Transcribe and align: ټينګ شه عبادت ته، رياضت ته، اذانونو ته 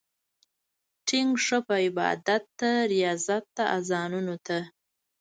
ټينګ 1.07 1.31
شه 1.45 1.59
عبادت 1.83 2.43
ته، 2.59 2.71
رياضت 2.93 3.43
ته، 3.55 3.63
اذانونو 3.77 4.35
ته 4.47 4.59